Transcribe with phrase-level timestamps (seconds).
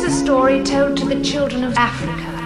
[0.00, 2.37] was a story told to the children of Africa.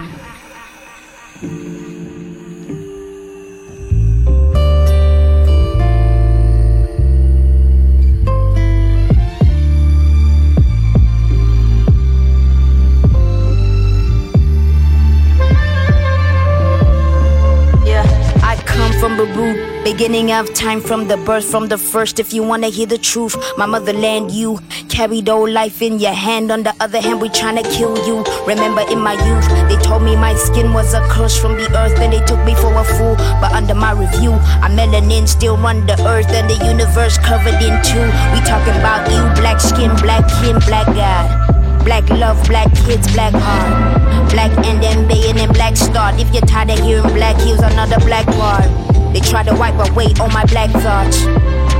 [19.93, 22.19] Beginning of time from the birth, from the first.
[22.19, 24.57] If you wanna hear the truth, my motherland, you
[24.89, 26.51] carried old life in your hand.
[26.51, 28.25] On the other hand, we tryna kill you.
[28.47, 31.93] Remember in my youth, they told me my skin was a curse from the earth,
[31.99, 33.15] and they took me for a fool.
[33.39, 34.31] But under my review,
[34.65, 38.07] I'm melanin still run the earth and the universe covered in two.
[38.33, 41.85] We talking about you, black skin, black kin, black God.
[41.85, 44.31] Black love, black kids, black heart.
[44.31, 46.19] Black and and black start.
[46.19, 48.92] If you're tired of hearing black, here's another black part.
[49.13, 51.21] They try to wipe away all my black thoughts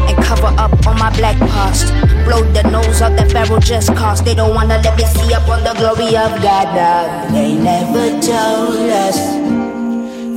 [0.08, 1.88] and cover up on my black past.
[2.26, 5.48] Blow the nose of the pharaoh just cause they don't wanna let me see up
[5.50, 6.68] on the glory of God.
[6.76, 7.34] Dog.
[7.34, 9.18] They never told us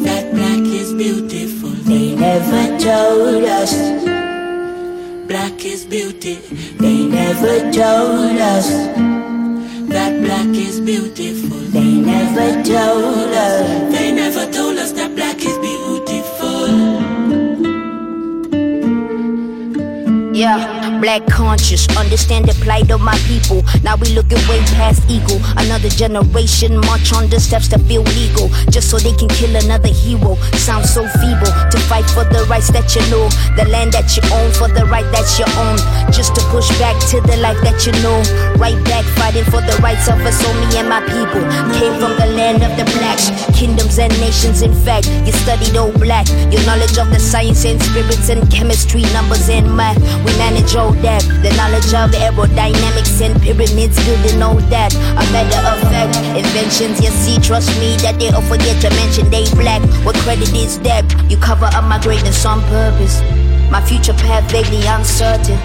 [0.06, 1.68] that black is beautiful.
[1.68, 3.72] They never told us
[5.28, 6.36] black is beauty.
[6.78, 8.68] They never told us
[9.92, 11.58] that black is beautiful.
[11.76, 13.95] They never told us.
[20.36, 23.62] Yeah, black conscious, understand the plight of my people.
[23.82, 25.38] Now we looking way past ego.
[25.56, 29.88] Another generation march on the steps to feel legal, just so they can kill another
[29.88, 30.36] hero.
[30.56, 34.22] Sounds so feeble to fight for the rights that you know, the land that you
[34.32, 35.78] own, for the right that you own.
[36.12, 38.18] Just to push back to the life that you know.
[38.56, 41.44] Right back fighting for the rights of us, only and my people.
[41.78, 44.62] Came from the land of the blacks, kingdoms and nations.
[44.62, 49.02] In fact, you studied all black, your knowledge of the science and spirits and chemistry,
[49.12, 49.98] numbers and math.
[50.24, 51.22] We manage all that.
[51.42, 54.94] The knowledge of aerodynamics and pyramids, building know that.
[54.94, 59.30] A matter of fact, inventions, you see, trust me, that they all forget to mention
[59.30, 59.82] they black.
[60.04, 61.04] What credit is that?
[61.30, 63.20] You cover up my greatness on purpose.
[63.70, 65.58] My future path vaguely uncertain.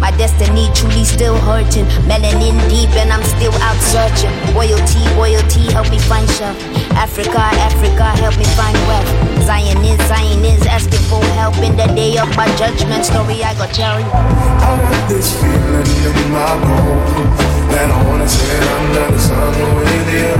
[0.00, 1.86] My destiny truly still hurting.
[2.04, 4.32] Melanin deep and I'm still out searching.
[4.54, 6.56] Royalty, royalty, help me find shelf.
[6.92, 9.08] Africa, Africa, help me find wealth.
[9.44, 13.04] Zion is, Zion is asking for help in the day of my judgment.
[13.04, 13.96] Story I got tell.
[13.96, 17.38] I got this feeling in my bones
[17.72, 20.32] that I wanna sit under the sun with you,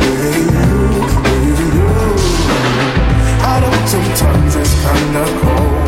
[0.00, 0.78] with you,
[1.24, 1.88] with you.
[3.44, 5.87] I know sometimes it's kinda cold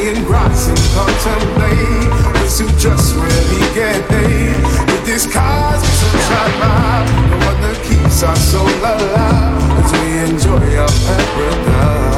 [0.00, 2.42] laying grass and contemplate.
[2.42, 4.56] This is just where we get paid.
[4.90, 5.26] With this
[5.82, 12.09] and sunshine vibe, the one that keeps our soul alive as we enjoy our paradise.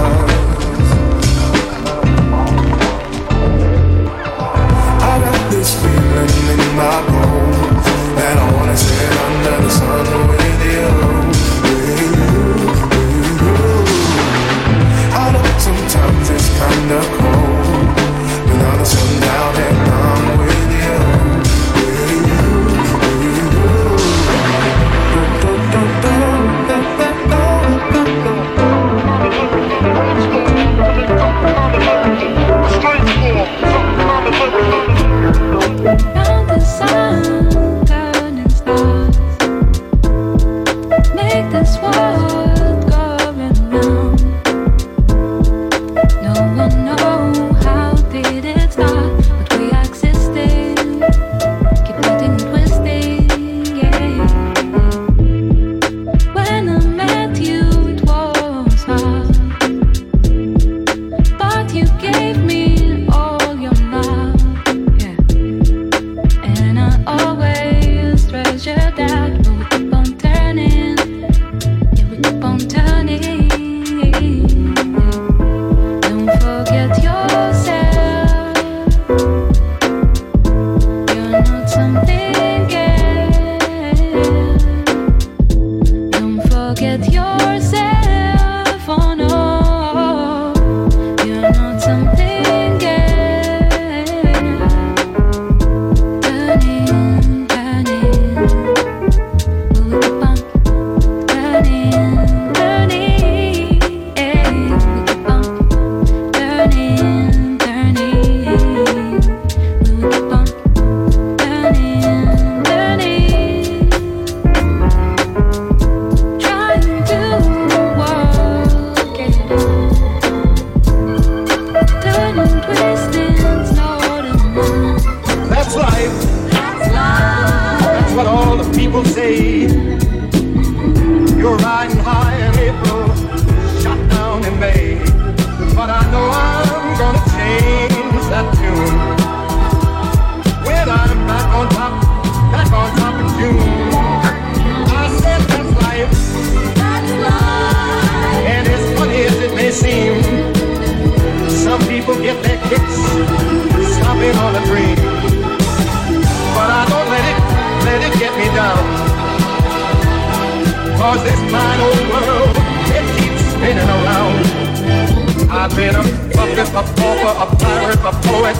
[165.62, 166.02] I've been a
[166.34, 168.56] puppet, a pauper, a pirate, a poet,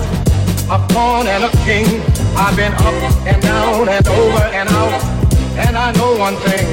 [0.70, 2.00] a pawn and a king.
[2.37, 2.94] I've been up
[3.26, 5.02] and down and over and out.
[5.66, 6.64] And I know one thing.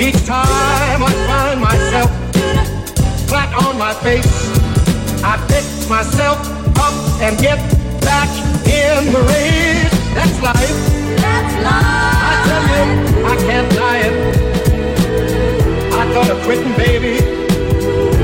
[0.00, 2.10] Each time I find myself
[3.28, 4.50] flat on my face,
[5.22, 6.40] I pick myself
[6.80, 7.58] up and get
[8.00, 8.28] back
[8.66, 9.94] in the race.
[10.12, 10.78] That's life.
[11.22, 11.86] That's life.
[12.26, 14.14] I tell you, I can't deny it.
[15.94, 17.31] I thought of quitting, baby,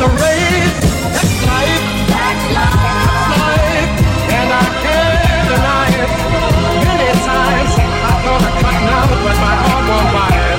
[0.00, 0.72] the race.
[1.12, 2.72] That's life, That's life.
[2.72, 3.92] that's life,
[4.32, 6.10] and I can't deny it.
[6.88, 10.58] Many times I thought of cutting out, but my heart won't buy it.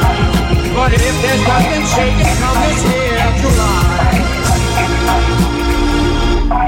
[0.78, 4.14] But if there's nothing shaking come this here July,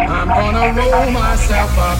[0.10, 2.00] I'm gonna roll myself up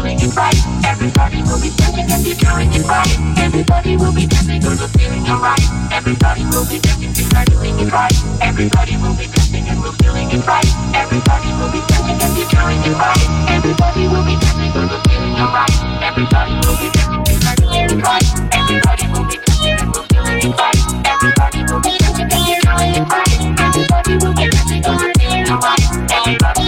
[0.00, 0.56] feeling it right.
[0.86, 3.12] Everybody will be dancing and be feeling it right.
[3.36, 5.60] Everybody will be dancing and we're feeling alright.
[5.92, 8.16] Everybody will be dancing and we're feeling it right.
[8.40, 10.64] Everybody will be dancing and we're feeling it right.
[10.96, 13.24] Everybody will be dancing and be feeling it right.
[13.52, 15.76] Everybody will be dancing and we're feeling alright.
[16.00, 18.26] Everybody will be dancing and we're feeling it right.
[18.56, 20.80] Everybody will be dancing and we're feeling it right.
[21.12, 23.36] Everybody will be dancing and we're feeling it right.
[23.60, 25.84] Everybody will be dancing and we're feeling alright.
[26.08, 26.59] Everybody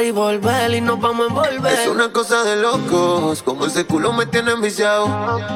[0.00, 1.72] Y volver y nos vamos a envolver.
[1.72, 5.06] Es una cosa de locos, como ese culo me tiene enviciado.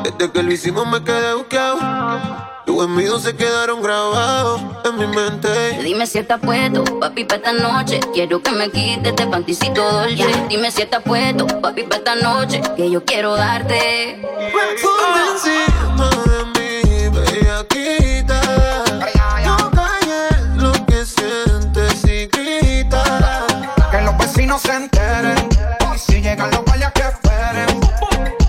[0.04, 1.78] Desde que lo hicimos me quedé buqueado.
[2.64, 5.48] Tus envidios se quedaron grabados en mi mente.
[5.82, 7.98] Dime si estás puesto, papi, para esta noche.
[8.14, 10.26] Quiero que me quites este panticito dolce.
[10.48, 12.62] Dime si estás puesto, papi, para esta noche.
[12.76, 14.17] Que yo quiero darte.
[24.58, 25.48] Los vecinos se enteren.
[25.94, 27.80] Y si llegan los guayas que esperen.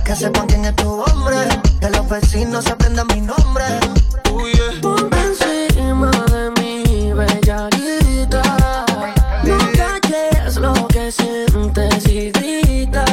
[0.03, 1.37] Que sepan quién es tu hombre.
[1.79, 3.65] Que los vecinos aprendan mi nombre.
[4.81, 8.41] Ponte encima de mí, bellaquita.
[9.43, 13.05] No calles lo que sientes y grita.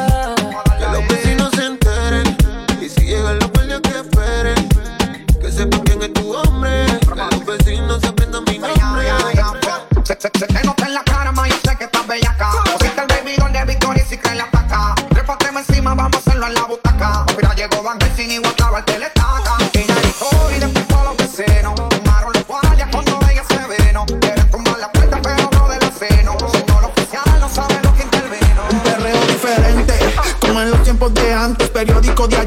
[0.78, 2.36] Que los vecinos se enteren.
[2.80, 4.68] Y si llegan los guardias que esperen.
[5.40, 6.86] Que sepan quién es tu hombre.
[7.00, 8.76] Que los vecinos se aprendan mi nombre.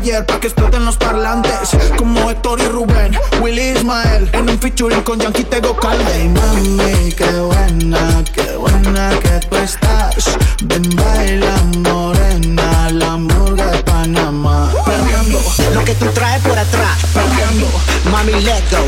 [0.10, 1.70] Ayer, pa' que exploten los parlantes.
[1.98, 6.04] Como Héctor y Rubén, Willy Ismael, en un featuring con Yankee Tego Calde.
[6.14, 10.38] Ay, mami, qué buena, qué buena que tú estás.
[10.64, 11.56] Ven, baila,
[11.90, 14.72] morena, la murga de Panamá.
[14.86, 15.40] Perreando,
[15.74, 16.98] lo que tú traes por atrás.
[17.14, 17.68] Perreando,
[18.12, 18.84] Mami, let go.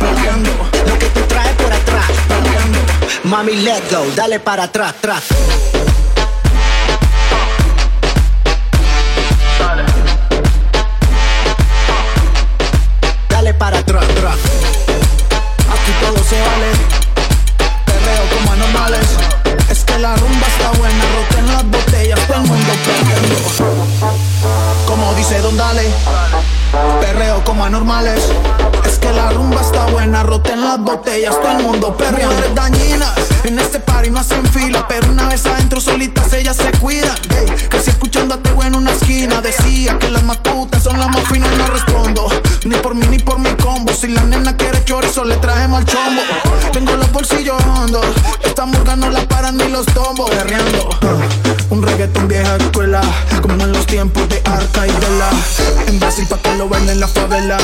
[0.00, 0.50] perreando,
[0.88, 2.06] Lo que tú traes por atrás.
[2.28, 2.78] perreando.
[3.24, 4.04] Mami, let go.
[4.14, 5.24] Dale para atrás, atrás.
[28.84, 32.34] Es que la rumba está buena, roten las botellas, todo el mundo perreando.
[32.34, 33.12] Mujeres dañinas,
[33.44, 37.16] en este party no hacen fila, pero una vez adentro solitas ellas se cuidan.
[37.68, 41.48] Casi escuchando a en una esquina, decía que las más putas son las más finas
[41.56, 42.28] no respondo.
[42.64, 45.86] Ni por mí ni por mi combo, si la nena quiere chorizo le trajemos al
[45.86, 46.22] chombo.
[46.72, 48.04] Tengo los bolsillos hondos,
[48.42, 50.28] esta murga no la paran ni los tombos.
[50.30, 50.88] Perreando,
[51.70, 53.00] un reggaetón vieja escuela,
[53.42, 55.30] como en los tiempos de Arca y de la.
[55.88, 57.58] En Brasil pa' que lo bailen en la favela.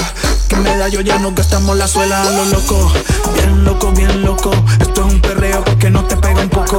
[0.48, 2.92] Que me da yo ya no gastamos la suela lo loco.
[3.34, 4.50] Bien loco, bien loco.
[4.80, 6.78] Esto es un perreo que no te pega un poco.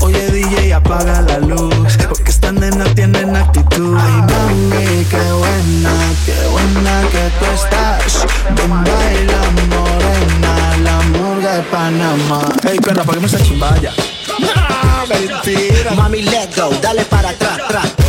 [0.00, 1.96] Oye DJ, apaga la luz.
[2.08, 3.96] Porque estas nenas tienen actitud.
[3.98, 5.92] Ay, mami, qué buena,
[6.26, 8.26] qué buena que tú estás.
[8.56, 12.42] Ven, baila, morena, la murga de Panamá.
[12.68, 13.92] Ey, perra, paguemos esa chimbaya.
[15.96, 16.70] Mami, let go.
[16.80, 18.03] Dale para atrás.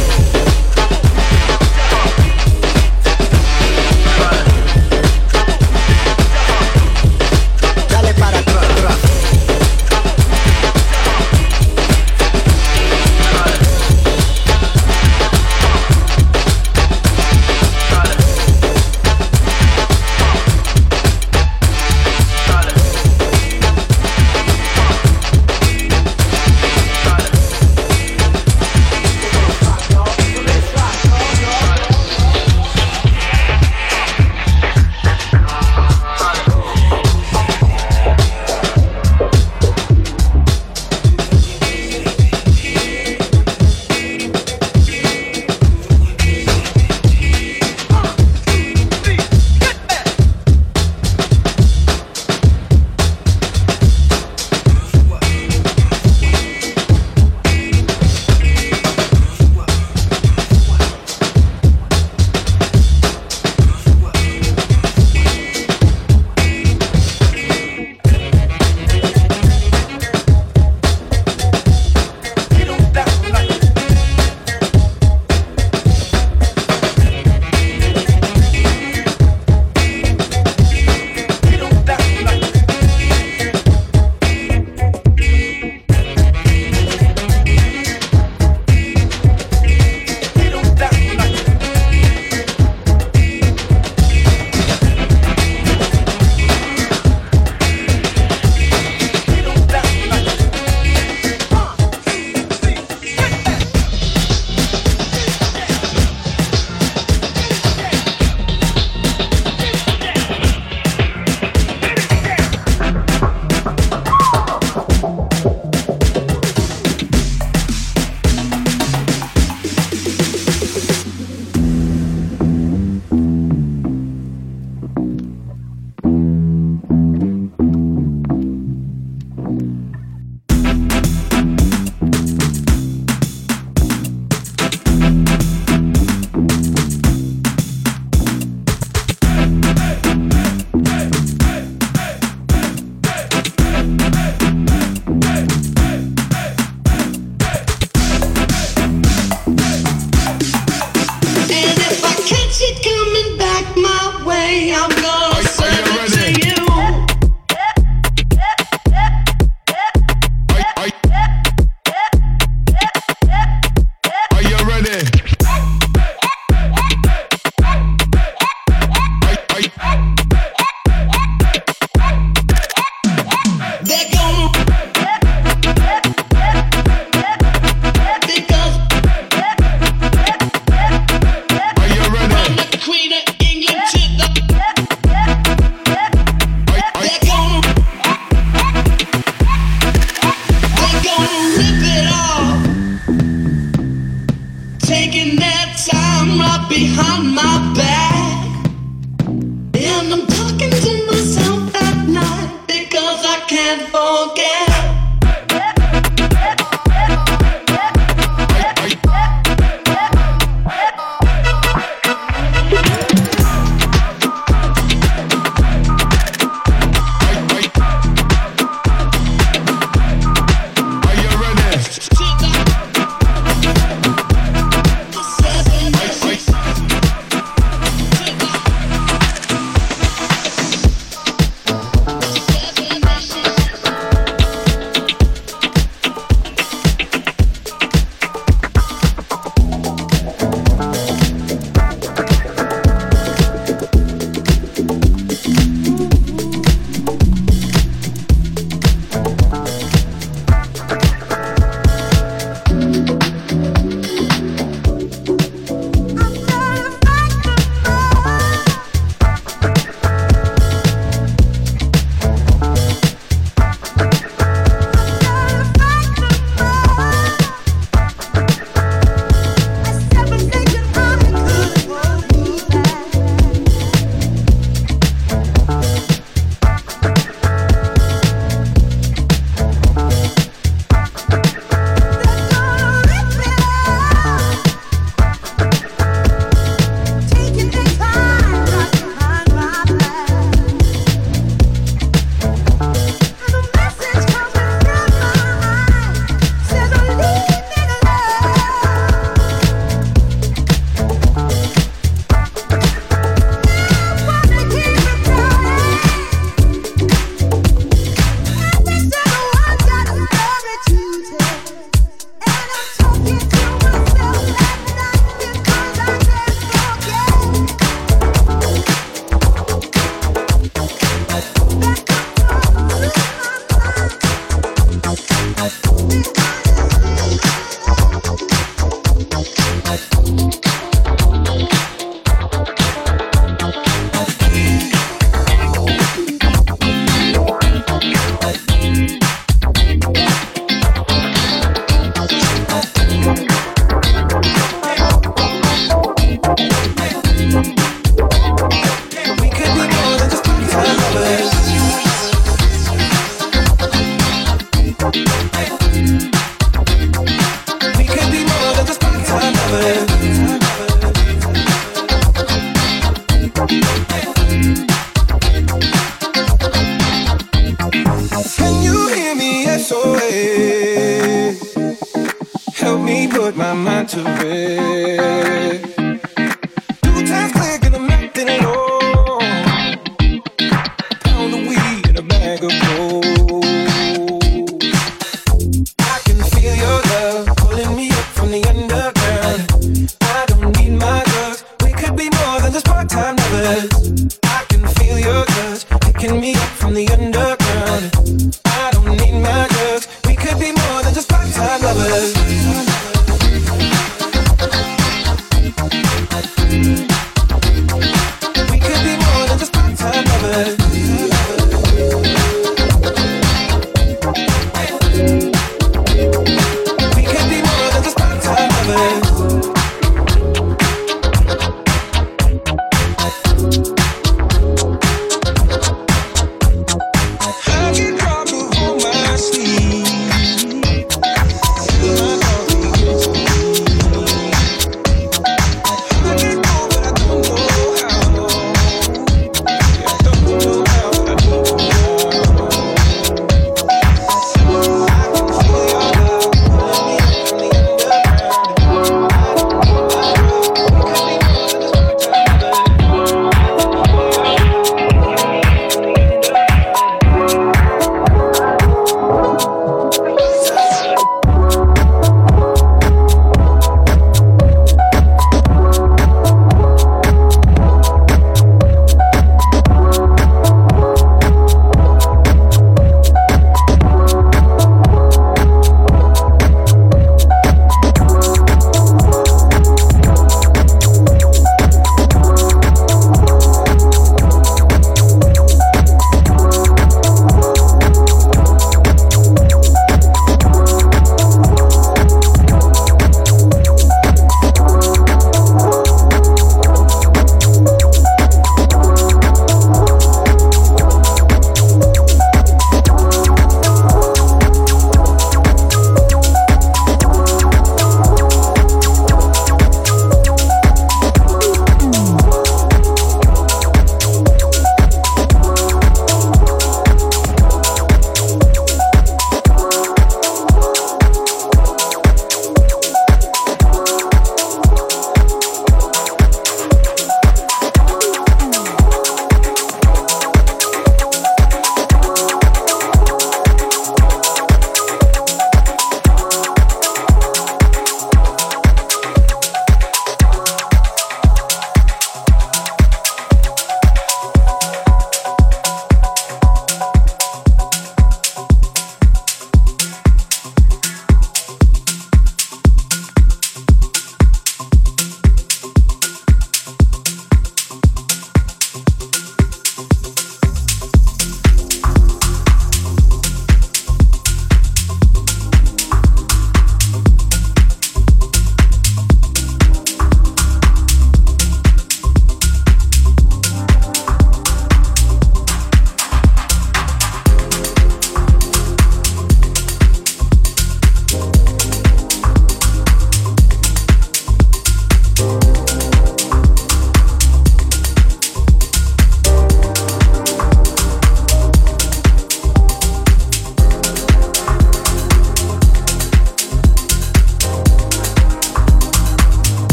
[374.07, 374.94] To rest.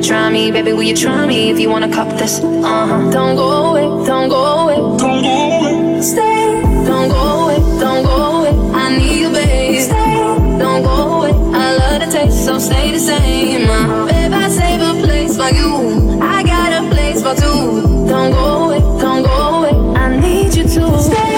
[0.00, 0.72] Wanna try me, baby?
[0.72, 2.40] Will you try me if you wanna cop this?
[2.40, 3.10] Uh huh.
[3.10, 6.02] Don't go away, don't go away, don't go away.
[6.02, 6.62] Stay.
[6.86, 8.54] Don't go away, don't go away.
[8.74, 9.80] I need you, babe.
[9.80, 10.58] Stay.
[10.58, 11.32] Don't go away.
[11.54, 13.68] I love the taste, so stay the same.
[13.68, 16.20] Uh, babe, I save a place for you.
[16.22, 18.06] I got a place for two.
[18.08, 19.74] Don't go away, don't go away.
[19.98, 21.36] I need you to stay.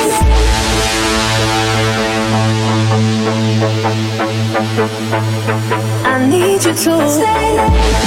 [6.04, 8.01] I need you to stay.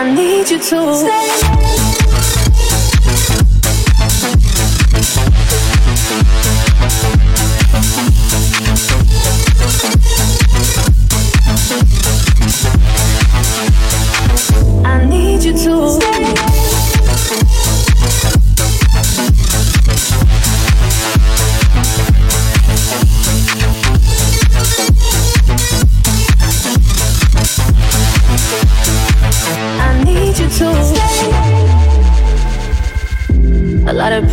[0.00, 2.49] I need you to stay.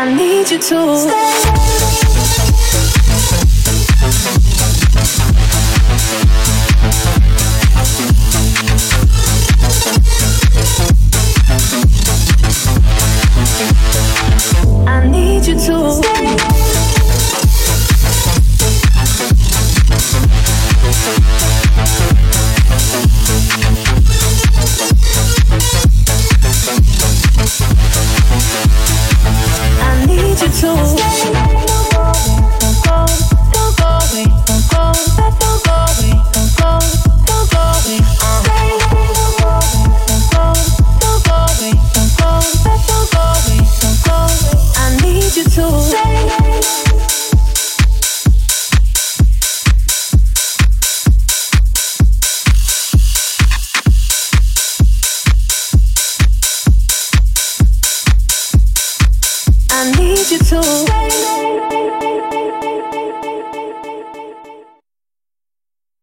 [0.00, 2.07] I need you to stay.